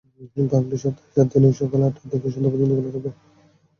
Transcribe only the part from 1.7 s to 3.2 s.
আটটা থেকে সন্ধ্যা পর্যন্ত খোলা থাকে।